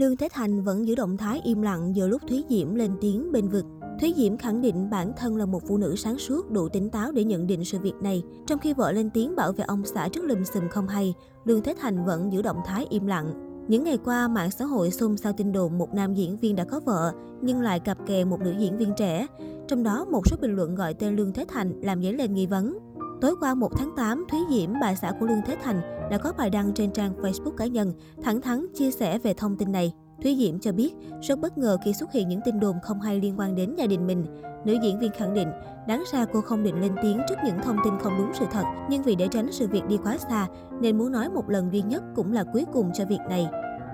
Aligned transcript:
Lương 0.00 0.16
Thế 0.16 0.28
Thành 0.32 0.62
vẫn 0.62 0.86
giữ 0.86 0.94
động 0.94 1.16
thái 1.16 1.40
im 1.44 1.62
lặng 1.62 1.96
giữa 1.96 2.08
lúc 2.08 2.22
Thúy 2.28 2.44
Diễm 2.48 2.74
lên 2.74 2.90
tiếng 3.00 3.32
bên 3.32 3.48
vực. 3.48 3.64
Thúy 4.00 4.14
Diễm 4.16 4.36
khẳng 4.36 4.60
định 4.60 4.90
bản 4.90 5.12
thân 5.16 5.36
là 5.36 5.46
một 5.46 5.62
phụ 5.68 5.76
nữ 5.76 5.96
sáng 5.96 6.18
suốt, 6.18 6.50
đủ 6.50 6.68
tỉnh 6.68 6.90
táo 6.90 7.12
để 7.12 7.24
nhận 7.24 7.46
định 7.46 7.64
sự 7.64 7.78
việc 7.78 7.94
này. 8.02 8.22
Trong 8.46 8.58
khi 8.58 8.72
vợ 8.72 8.92
lên 8.92 9.10
tiếng 9.10 9.36
bảo 9.36 9.52
vệ 9.52 9.64
ông 9.64 9.84
xã 9.84 10.08
trước 10.08 10.24
lùm 10.24 10.44
xùm 10.44 10.68
không 10.68 10.88
hay, 10.88 11.14
Lương 11.44 11.62
Thế 11.62 11.74
Thành 11.80 12.04
vẫn 12.04 12.32
giữ 12.32 12.42
động 12.42 12.56
thái 12.66 12.86
im 12.90 13.06
lặng. 13.06 13.32
Những 13.68 13.84
ngày 13.84 13.98
qua, 14.04 14.28
mạng 14.28 14.50
xã 14.50 14.64
hội 14.64 14.90
xôn 14.90 15.16
xao 15.16 15.32
tin 15.32 15.52
đồn 15.52 15.78
một 15.78 15.94
nam 15.94 16.14
diễn 16.14 16.36
viên 16.36 16.56
đã 16.56 16.64
có 16.64 16.80
vợ, 16.80 17.12
nhưng 17.42 17.60
lại 17.60 17.80
cặp 17.80 18.06
kè 18.06 18.24
một 18.24 18.40
nữ 18.40 18.54
diễn 18.58 18.78
viên 18.78 18.92
trẻ. 18.96 19.26
Trong 19.68 19.82
đó, 19.82 20.04
một 20.04 20.22
số 20.26 20.36
bình 20.40 20.56
luận 20.56 20.74
gọi 20.74 20.94
tên 20.94 21.16
Lương 21.16 21.32
Thế 21.32 21.44
Thành 21.48 21.80
làm 21.80 22.02
dấy 22.02 22.12
lên 22.12 22.34
nghi 22.34 22.46
vấn. 22.46 22.78
Tối 23.20 23.34
qua 23.40 23.54
1 23.54 23.76
tháng 23.76 23.90
8, 23.96 24.24
Thúy 24.28 24.40
Diễm, 24.50 24.70
bà 24.80 24.94
xã 24.94 25.12
của 25.20 25.26
Lương 25.26 25.42
Thế 25.46 25.56
Thành, 25.62 25.80
đã 26.10 26.18
có 26.18 26.32
bài 26.38 26.50
đăng 26.50 26.72
trên 26.74 26.92
trang 26.92 27.12
Facebook 27.22 27.56
cá 27.56 27.66
nhân, 27.66 27.92
thẳng 28.22 28.40
thắn 28.40 28.66
chia 28.74 28.90
sẻ 28.90 29.18
về 29.18 29.34
thông 29.34 29.56
tin 29.56 29.72
này. 29.72 29.92
Thúy 30.22 30.36
Diễm 30.38 30.58
cho 30.58 30.72
biết, 30.72 30.94
rất 31.22 31.38
bất 31.38 31.58
ngờ 31.58 31.76
khi 31.84 31.92
xuất 31.92 32.12
hiện 32.12 32.28
những 32.28 32.40
tin 32.44 32.60
đồn 32.60 32.76
không 32.82 33.00
hay 33.00 33.20
liên 33.20 33.38
quan 33.38 33.56
đến 33.56 33.74
gia 33.76 33.86
đình 33.86 34.06
mình. 34.06 34.26
Nữ 34.64 34.76
diễn 34.82 34.98
viên 34.98 35.12
khẳng 35.12 35.34
định, 35.34 35.48
đáng 35.88 36.02
ra 36.12 36.26
cô 36.32 36.40
không 36.40 36.62
định 36.62 36.80
lên 36.80 36.92
tiếng 37.02 37.20
trước 37.28 37.34
những 37.44 37.58
thông 37.62 37.76
tin 37.84 37.92
không 38.02 38.18
đúng 38.18 38.30
sự 38.34 38.46
thật, 38.50 38.64
nhưng 38.90 39.02
vì 39.02 39.14
để 39.14 39.28
tránh 39.28 39.52
sự 39.52 39.68
việc 39.68 39.86
đi 39.88 39.98
quá 40.04 40.18
xa, 40.18 40.46
nên 40.80 40.98
muốn 40.98 41.12
nói 41.12 41.28
một 41.30 41.50
lần 41.50 41.72
duy 41.72 41.82
nhất 41.82 42.02
cũng 42.14 42.32
là 42.32 42.44
cuối 42.52 42.64
cùng 42.72 42.90
cho 42.94 43.04
việc 43.04 43.20
này. 43.28 43.48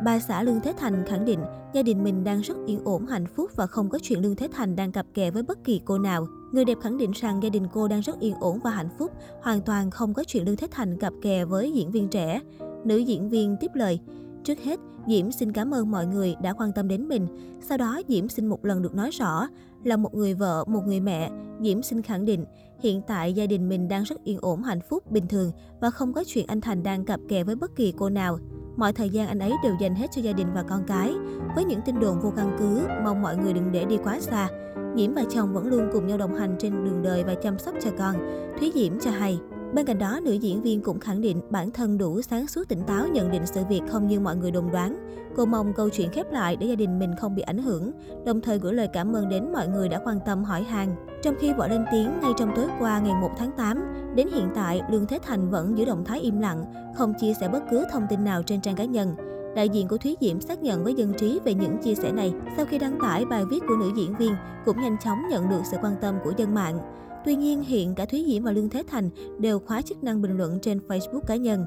Bà 0.04 0.18
xã 0.18 0.42
Lương 0.42 0.60
Thế 0.60 0.74
Thành 0.76 1.04
khẳng 1.06 1.24
định 1.24 1.40
gia 1.72 1.82
đình 1.82 2.04
mình 2.04 2.24
đang 2.24 2.40
rất 2.40 2.56
yên 2.66 2.80
ổn, 2.84 3.06
hạnh 3.06 3.26
phúc 3.26 3.50
và 3.56 3.66
không 3.66 3.88
có 3.88 3.98
chuyện 4.02 4.22
Lương 4.22 4.36
Thế 4.36 4.48
Thành 4.52 4.76
đang 4.76 4.92
cặp 4.92 5.06
kè 5.14 5.30
với 5.30 5.42
bất 5.42 5.64
kỳ 5.64 5.80
cô 5.84 5.98
nào. 5.98 6.26
Người 6.52 6.64
đẹp 6.64 6.78
khẳng 6.82 6.98
định 6.98 7.10
rằng 7.14 7.42
gia 7.42 7.48
đình 7.48 7.66
cô 7.72 7.88
đang 7.88 8.00
rất 8.00 8.20
yên 8.20 8.34
ổn 8.40 8.58
và 8.64 8.70
hạnh 8.70 8.88
phúc, 8.98 9.12
hoàn 9.42 9.60
toàn 9.60 9.90
không 9.90 10.14
có 10.14 10.24
chuyện 10.24 10.44
Lương 10.44 10.56
Thế 10.56 10.66
Thành 10.70 10.98
cặp 10.98 11.12
kè 11.22 11.44
với 11.44 11.72
diễn 11.72 11.90
viên 11.90 12.08
trẻ. 12.08 12.40
Nữ 12.84 12.96
diễn 12.96 13.30
viên 13.30 13.56
tiếp 13.60 13.70
lời, 13.74 14.00
Trước 14.46 14.58
hết, 14.60 14.80
Diễm 15.06 15.32
xin 15.32 15.52
cảm 15.52 15.74
ơn 15.74 15.90
mọi 15.90 16.06
người 16.06 16.36
đã 16.42 16.52
quan 16.52 16.72
tâm 16.72 16.88
đến 16.88 17.08
mình. 17.08 17.26
Sau 17.60 17.78
đó, 17.78 18.00
Diễm 18.08 18.28
xin 18.28 18.46
một 18.46 18.64
lần 18.64 18.82
được 18.82 18.94
nói 18.94 19.10
rõ, 19.10 19.48
là 19.84 19.96
một 19.96 20.14
người 20.14 20.34
vợ, 20.34 20.64
một 20.64 20.86
người 20.86 21.00
mẹ, 21.00 21.30
Diễm 21.60 21.82
xin 21.82 22.02
khẳng 22.02 22.24
định, 22.24 22.44
hiện 22.80 23.02
tại 23.06 23.32
gia 23.32 23.46
đình 23.46 23.68
mình 23.68 23.88
đang 23.88 24.02
rất 24.02 24.24
yên 24.24 24.38
ổn, 24.40 24.62
hạnh 24.62 24.80
phúc, 24.88 25.10
bình 25.10 25.26
thường 25.28 25.52
và 25.80 25.90
không 25.90 26.12
có 26.12 26.24
chuyện 26.26 26.46
anh 26.46 26.60
Thành 26.60 26.82
đang 26.82 27.04
cặp 27.04 27.20
kè 27.28 27.44
với 27.44 27.56
bất 27.56 27.76
kỳ 27.76 27.92
cô 27.96 28.08
nào. 28.08 28.38
Mọi 28.76 28.92
thời 28.92 29.10
gian 29.10 29.28
anh 29.28 29.38
ấy 29.38 29.52
đều 29.62 29.76
dành 29.80 29.94
hết 29.94 30.06
cho 30.10 30.22
gia 30.22 30.32
đình 30.32 30.46
và 30.54 30.62
con 30.62 30.84
cái. 30.86 31.14
Với 31.54 31.64
những 31.64 31.80
tin 31.80 32.00
đồn 32.00 32.20
vô 32.20 32.32
căn 32.36 32.56
cứ, 32.58 32.86
mong 33.04 33.22
mọi 33.22 33.36
người 33.36 33.52
đừng 33.52 33.72
để 33.72 33.84
đi 33.84 33.98
quá 34.04 34.20
xa. 34.20 34.48
Diễm 34.96 35.14
và 35.14 35.24
chồng 35.30 35.52
vẫn 35.52 35.66
luôn 35.66 35.88
cùng 35.92 36.06
nhau 36.06 36.18
đồng 36.18 36.34
hành 36.34 36.56
trên 36.58 36.84
đường 36.84 37.02
đời 37.02 37.24
và 37.24 37.34
chăm 37.34 37.58
sóc 37.58 37.74
cho 37.82 37.90
con. 37.98 38.14
Thúy 38.58 38.72
Diễm 38.74 39.00
cho 39.00 39.10
hay. 39.10 39.40
Bên 39.74 39.86
cạnh 39.86 39.98
đó, 39.98 40.20
nữ 40.22 40.32
diễn 40.32 40.62
viên 40.62 40.80
cũng 40.80 41.00
khẳng 41.00 41.20
định 41.20 41.40
bản 41.50 41.70
thân 41.70 41.98
đủ 41.98 42.22
sáng 42.22 42.46
suốt 42.46 42.68
tỉnh 42.68 42.82
táo 42.86 43.08
nhận 43.08 43.30
định 43.30 43.46
sự 43.46 43.64
việc 43.68 43.82
không 43.88 44.06
như 44.06 44.20
mọi 44.20 44.36
người 44.36 44.50
đồn 44.50 44.70
đoán. 44.72 44.96
Cô 45.36 45.46
mong 45.46 45.72
câu 45.72 45.88
chuyện 45.88 46.10
khép 46.10 46.32
lại 46.32 46.56
để 46.56 46.66
gia 46.66 46.74
đình 46.74 46.98
mình 46.98 47.14
không 47.20 47.34
bị 47.34 47.42
ảnh 47.42 47.58
hưởng, 47.58 47.90
đồng 48.24 48.40
thời 48.40 48.58
gửi 48.58 48.74
lời 48.74 48.88
cảm 48.92 49.16
ơn 49.16 49.28
đến 49.28 49.52
mọi 49.52 49.68
người 49.68 49.88
đã 49.88 50.00
quan 50.04 50.18
tâm 50.26 50.44
hỏi 50.44 50.62
hàng 50.62 50.96
Trong 51.22 51.34
khi 51.40 51.52
vợ 51.52 51.68
lên 51.68 51.84
tiếng 51.92 52.10
ngay 52.22 52.32
trong 52.36 52.52
tối 52.56 52.66
qua 52.80 52.98
ngày 52.98 53.14
1 53.20 53.30
tháng 53.38 53.50
8, 53.56 53.82
đến 54.14 54.28
hiện 54.34 54.48
tại 54.54 54.82
Lương 54.90 55.06
Thế 55.06 55.18
Thành 55.22 55.50
vẫn 55.50 55.78
giữ 55.78 55.84
động 55.84 56.04
thái 56.04 56.20
im 56.20 56.40
lặng, 56.40 56.64
không 56.96 57.14
chia 57.20 57.32
sẻ 57.40 57.48
bất 57.48 57.62
cứ 57.70 57.84
thông 57.92 58.06
tin 58.10 58.24
nào 58.24 58.42
trên 58.42 58.60
trang 58.60 58.76
cá 58.76 58.84
nhân. 58.84 59.16
Đại 59.56 59.68
diện 59.68 59.88
của 59.88 59.98
Thúy 59.98 60.16
Diễm 60.20 60.40
xác 60.40 60.62
nhận 60.62 60.84
với 60.84 60.94
dân 60.94 61.12
trí 61.18 61.40
về 61.44 61.54
những 61.54 61.78
chia 61.78 61.94
sẻ 61.94 62.12
này 62.12 62.32
sau 62.56 62.66
khi 62.66 62.78
đăng 62.78 62.98
tải 63.00 63.24
bài 63.24 63.44
viết 63.50 63.60
của 63.68 63.76
nữ 63.76 63.90
diễn 63.96 64.16
viên 64.16 64.34
cũng 64.64 64.80
nhanh 64.80 64.96
chóng 65.04 65.18
nhận 65.30 65.48
được 65.48 65.60
sự 65.70 65.76
quan 65.82 65.94
tâm 66.00 66.14
của 66.24 66.32
dân 66.36 66.54
mạng. 66.54 66.78
Tuy 67.26 67.36
nhiên, 67.36 67.62
hiện 67.62 67.94
cả 67.94 68.04
Thúy 68.04 68.24
Diễm 68.26 68.42
và 68.42 68.52
Lương 68.52 68.68
Thế 68.68 68.82
Thành 68.88 69.10
đều 69.38 69.58
khóa 69.58 69.82
chức 69.82 70.04
năng 70.04 70.22
bình 70.22 70.36
luận 70.36 70.58
trên 70.62 70.78
Facebook 70.88 71.20
cá 71.20 71.36
nhân. 71.36 71.64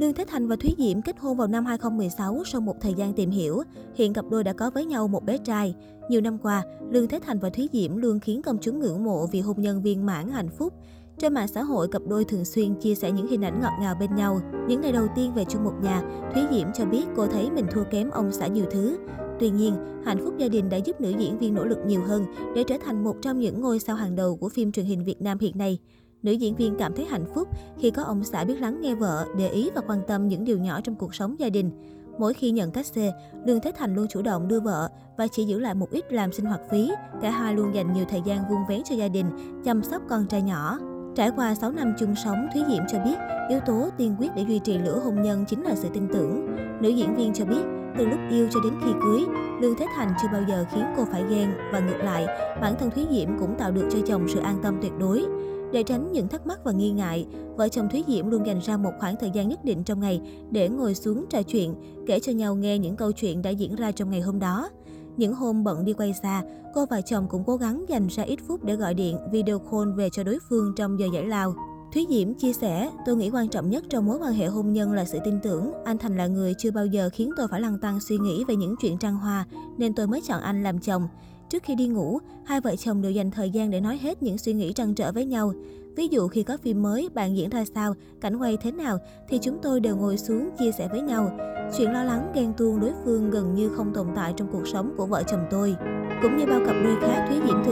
Lương 0.00 0.14
Thế 0.14 0.24
Thành 0.28 0.48
và 0.48 0.56
Thúy 0.56 0.74
Diễm 0.78 1.02
kết 1.02 1.18
hôn 1.18 1.36
vào 1.36 1.48
năm 1.48 1.64
2016 1.64 2.42
sau 2.44 2.60
một 2.60 2.74
thời 2.80 2.94
gian 2.94 3.12
tìm 3.12 3.30
hiểu. 3.30 3.62
Hiện 3.94 4.12
cặp 4.12 4.24
đôi 4.30 4.44
đã 4.44 4.52
có 4.52 4.70
với 4.70 4.84
nhau 4.84 5.08
một 5.08 5.24
bé 5.24 5.38
trai. 5.38 5.74
Nhiều 6.08 6.20
năm 6.20 6.38
qua, 6.38 6.62
Lương 6.90 7.08
Thế 7.08 7.20
Thành 7.26 7.38
và 7.38 7.50
Thúy 7.50 7.68
Diễm 7.72 7.96
luôn 7.96 8.20
khiến 8.20 8.42
công 8.42 8.58
chúng 8.60 8.80
ngưỡng 8.80 9.04
mộ 9.04 9.26
vì 9.26 9.40
hôn 9.40 9.60
nhân 9.60 9.82
viên 9.82 10.06
mãn 10.06 10.30
hạnh 10.30 10.48
phúc. 10.48 10.74
Trên 11.18 11.34
mạng 11.34 11.48
xã 11.48 11.62
hội, 11.62 11.88
cặp 11.88 12.02
đôi 12.08 12.24
thường 12.24 12.44
xuyên 12.44 12.74
chia 12.74 12.94
sẻ 12.94 13.10
những 13.10 13.26
hình 13.26 13.44
ảnh 13.44 13.60
ngọt 13.60 13.72
ngào 13.80 13.94
bên 14.00 14.14
nhau. 14.14 14.40
Những 14.68 14.80
ngày 14.80 14.92
đầu 14.92 15.06
tiên 15.16 15.34
về 15.34 15.44
chung 15.48 15.64
một 15.64 15.74
nhà, 15.82 16.02
Thúy 16.34 16.42
Diễm 16.50 16.72
cho 16.74 16.84
biết 16.84 17.04
cô 17.16 17.26
thấy 17.26 17.50
mình 17.50 17.66
thua 17.70 17.84
kém 17.84 18.10
ông 18.10 18.32
xã 18.32 18.46
nhiều 18.46 18.64
thứ. 18.70 18.98
Tuy 19.40 19.50
nhiên, 19.50 19.74
hạnh 20.04 20.18
phúc 20.24 20.34
gia 20.38 20.48
đình 20.48 20.68
đã 20.68 20.76
giúp 20.76 21.00
nữ 21.00 21.12
diễn 21.18 21.38
viên 21.38 21.54
nỗ 21.54 21.64
lực 21.64 21.78
nhiều 21.86 22.02
hơn 22.02 22.24
để 22.54 22.64
trở 22.64 22.76
thành 22.84 23.04
một 23.04 23.16
trong 23.22 23.38
những 23.38 23.60
ngôi 23.60 23.78
sao 23.78 23.96
hàng 23.96 24.16
đầu 24.16 24.36
của 24.36 24.48
phim 24.48 24.72
truyền 24.72 24.86
hình 24.86 25.04
Việt 25.04 25.22
Nam 25.22 25.38
hiện 25.38 25.58
nay. 25.58 25.78
Nữ 26.22 26.32
diễn 26.32 26.56
viên 26.56 26.74
cảm 26.78 26.92
thấy 26.96 27.04
hạnh 27.04 27.24
phúc 27.34 27.48
khi 27.78 27.90
có 27.90 28.02
ông 28.02 28.24
xã 28.24 28.44
biết 28.44 28.60
lắng 28.60 28.80
nghe 28.80 28.94
vợ, 28.94 29.26
để 29.38 29.48
ý 29.48 29.70
và 29.74 29.80
quan 29.86 30.00
tâm 30.06 30.28
những 30.28 30.44
điều 30.44 30.58
nhỏ 30.58 30.80
trong 30.80 30.94
cuộc 30.94 31.14
sống 31.14 31.38
gia 31.38 31.48
đình. 31.48 31.70
Mỗi 32.18 32.34
khi 32.34 32.50
nhận 32.50 32.70
cách 32.70 32.86
xê, 32.86 33.12
Lương 33.46 33.60
Thế 33.60 33.72
Thành 33.76 33.94
luôn 33.94 34.06
chủ 34.10 34.22
động 34.22 34.48
đưa 34.48 34.60
vợ 34.60 34.88
và 35.18 35.26
chỉ 35.26 35.44
giữ 35.44 35.58
lại 35.58 35.74
một 35.74 35.90
ít 35.90 36.12
làm 36.12 36.32
sinh 36.32 36.46
hoạt 36.46 36.60
phí. 36.70 36.90
Cả 37.22 37.30
hai 37.30 37.54
luôn 37.54 37.74
dành 37.74 37.92
nhiều 37.92 38.04
thời 38.08 38.22
gian 38.24 38.48
vun 38.48 38.58
vén 38.68 38.82
cho 38.84 38.94
gia 38.94 39.08
đình, 39.08 39.26
chăm 39.64 39.82
sóc 39.82 40.02
con 40.08 40.26
trai 40.26 40.42
nhỏ. 40.42 40.78
Trải 41.16 41.30
qua 41.36 41.54
6 41.54 41.72
năm 41.72 41.94
chung 41.98 42.14
sống, 42.24 42.46
Thúy 42.54 42.62
Diễm 42.68 42.82
cho 42.92 42.98
biết 43.04 43.16
yếu 43.48 43.60
tố 43.66 43.88
tiên 43.96 44.16
quyết 44.18 44.28
để 44.36 44.44
duy 44.48 44.58
trì 44.58 44.78
lửa 44.78 45.00
hôn 45.04 45.22
nhân 45.22 45.44
chính 45.48 45.62
là 45.62 45.74
sự 45.74 45.88
tin 45.94 46.08
tưởng. 46.12 46.46
Nữ 46.80 46.88
diễn 46.88 47.16
viên 47.16 47.32
cho 47.34 47.44
biết 47.44 47.62
từ 47.98 48.06
lúc 48.06 48.18
yêu 48.30 48.48
cho 48.50 48.60
đến 48.60 48.72
khi 48.84 48.90
cưới, 49.02 49.20
Lương 49.60 49.74
Thế 49.78 49.86
Thành 49.96 50.12
chưa 50.22 50.28
bao 50.32 50.42
giờ 50.48 50.64
khiến 50.72 50.84
cô 50.96 51.04
phải 51.12 51.24
ghen 51.30 51.50
và 51.72 51.80
ngược 51.80 51.98
lại, 51.98 52.26
bản 52.60 52.74
thân 52.78 52.90
Thúy 52.90 53.06
Diễm 53.10 53.28
cũng 53.38 53.54
tạo 53.58 53.70
được 53.70 53.88
cho 53.92 53.98
chồng 54.06 54.28
sự 54.28 54.40
an 54.40 54.58
tâm 54.62 54.78
tuyệt 54.82 54.92
đối. 54.98 55.24
Để 55.72 55.82
tránh 55.82 56.12
những 56.12 56.28
thắc 56.28 56.46
mắc 56.46 56.60
và 56.64 56.72
nghi 56.72 56.90
ngại, 56.90 57.26
vợ 57.56 57.68
chồng 57.68 57.88
Thúy 57.88 58.04
Diễm 58.08 58.30
luôn 58.30 58.46
dành 58.46 58.60
ra 58.60 58.76
một 58.76 58.92
khoảng 59.00 59.16
thời 59.20 59.30
gian 59.30 59.48
nhất 59.48 59.64
định 59.64 59.84
trong 59.84 60.00
ngày 60.00 60.20
để 60.50 60.68
ngồi 60.68 60.94
xuống 60.94 61.24
trò 61.30 61.42
chuyện, 61.42 61.74
kể 62.06 62.20
cho 62.20 62.32
nhau 62.32 62.54
nghe 62.54 62.78
những 62.78 62.96
câu 62.96 63.12
chuyện 63.12 63.42
đã 63.42 63.50
diễn 63.50 63.74
ra 63.74 63.92
trong 63.92 64.10
ngày 64.10 64.20
hôm 64.20 64.38
đó. 64.38 64.68
Những 65.16 65.34
hôm 65.34 65.64
bận 65.64 65.84
đi 65.84 65.92
quay 65.92 66.14
xa, 66.22 66.42
cô 66.74 66.86
và 66.86 67.00
chồng 67.00 67.26
cũng 67.28 67.44
cố 67.46 67.56
gắng 67.56 67.84
dành 67.88 68.06
ra 68.06 68.22
ít 68.22 68.38
phút 68.48 68.64
để 68.64 68.76
gọi 68.76 68.94
điện, 68.94 69.16
video 69.32 69.58
call 69.58 69.92
về 69.96 70.10
cho 70.10 70.24
đối 70.24 70.38
phương 70.48 70.72
trong 70.76 70.98
giờ 70.98 71.06
giải 71.12 71.26
lao. 71.26 71.54
Thúy 71.94 72.06
Diễm 72.10 72.34
chia 72.34 72.52
sẻ, 72.52 72.90
tôi 73.06 73.16
nghĩ 73.16 73.30
quan 73.30 73.48
trọng 73.48 73.70
nhất 73.70 73.84
trong 73.90 74.06
mối 74.06 74.18
quan 74.18 74.32
hệ 74.32 74.46
hôn 74.46 74.72
nhân 74.72 74.92
là 74.92 75.04
sự 75.04 75.18
tin 75.24 75.40
tưởng. 75.42 75.72
Anh 75.84 75.98
Thành 75.98 76.16
là 76.16 76.26
người 76.26 76.54
chưa 76.58 76.70
bao 76.70 76.86
giờ 76.86 77.10
khiến 77.12 77.30
tôi 77.36 77.48
phải 77.48 77.60
lăn 77.60 77.78
tăng 77.78 78.00
suy 78.00 78.18
nghĩ 78.18 78.44
về 78.48 78.56
những 78.56 78.74
chuyện 78.80 78.98
trăng 78.98 79.16
hoa, 79.16 79.46
nên 79.78 79.94
tôi 79.94 80.06
mới 80.06 80.20
chọn 80.20 80.40
anh 80.40 80.62
làm 80.62 80.78
chồng. 80.78 81.08
Trước 81.50 81.62
khi 81.62 81.74
đi 81.74 81.86
ngủ, 81.86 82.18
hai 82.44 82.60
vợ 82.60 82.76
chồng 82.76 83.02
đều 83.02 83.12
dành 83.12 83.30
thời 83.30 83.50
gian 83.50 83.70
để 83.70 83.80
nói 83.80 83.98
hết 84.02 84.22
những 84.22 84.38
suy 84.38 84.52
nghĩ 84.52 84.72
trăn 84.72 84.94
trở 84.94 85.12
với 85.12 85.26
nhau. 85.26 85.52
Ví 85.96 86.08
dụ 86.08 86.28
khi 86.28 86.42
có 86.42 86.56
phim 86.56 86.82
mới, 86.82 87.08
bạn 87.14 87.36
diễn 87.36 87.50
ra 87.50 87.64
sao, 87.74 87.94
cảnh 88.20 88.36
quay 88.36 88.56
thế 88.56 88.72
nào, 88.72 88.98
thì 89.28 89.38
chúng 89.42 89.58
tôi 89.62 89.80
đều 89.80 89.96
ngồi 89.96 90.18
xuống 90.18 90.50
chia 90.58 90.72
sẻ 90.72 90.88
với 90.88 91.00
nhau. 91.00 91.30
Chuyện 91.76 91.92
lo 91.92 92.04
lắng, 92.04 92.32
ghen 92.34 92.52
tuông 92.56 92.80
đối 92.80 92.92
phương 93.04 93.30
gần 93.30 93.54
như 93.54 93.68
không 93.68 93.94
tồn 93.94 94.06
tại 94.14 94.34
trong 94.36 94.48
cuộc 94.52 94.68
sống 94.68 94.94
của 94.96 95.06
vợ 95.06 95.22
chồng 95.22 95.46
tôi. 95.50 95.74
Cũng 96.22 96.36
như 96.36 96.46
bao 96.46 96.60
cặp 96.66 96.76
đôi 96.84 96.96
khác, 97.00 97.26
Thúy 97.28 97.38
Diễm 97.46 97.64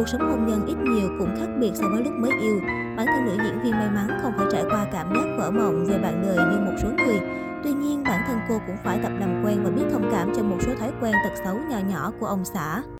cuộc 0.00 0.08
sống 0.08 0.30
hôn 0.30 0.46
nhân 0.46 0.66
ít 0.66 0.76
nhiều 0.78 1.08
cũng 1.18 1.36
khác 1.38 1.46
biệt 1.60 1.70
so 1.74 1.88
với 1.88 2.04
lúc 2.04 2.12
mới 2.12 2.30
yêu. 2.40 2.60
Bản 2.96 3.06
thân 3.06 3.24
nữ 3.26 3.44
diễn 3.44 3.62
viên 3.62 3.72
may 3.72 3.90
mắn 3.90 4.08
không 4.22 4.32
phải 4.36 4.46
trải 4.52 4.64
qua 4.70 4.86
cảm 4.92 5.14
giác 5.14 5.36
vỡ 5.38 5.50
mộng 5.50 5.84
về 5.86 5.98
bạn 5.98 6.22
đời 6.22 6.36
như 6.36 6.60
một 6.60 6.72
số 6.82 6.88
người. 6.88 7.20
Tuy 7.64 7.72
nhiên, 7.72 8.02
bản 8.02 8.22
thân 8.26 8.38
cô 8.48 8.60
cũng 8.66 8.76
phải 8.84 8.98
tập 9.02 9.12
làm 9.20 9.42
quen 9.44 9.64
và 9.64 9.70
biết 9.70 9.82
thông 9.92 10.08
cảm 10.12 10.32
cho 10.36 10.42
một 10.42 10.56
số 10.60 10.72
thói 10.80 10.92
quen 11.00 11.14
tật 11.24 11.42
xấu 11.44 11.54
nhỏ 11.70 11.78
nhỏ 11.88 12.12
của 12.20 12.26
ông 12.26 12.44
xã. 12.44 12.82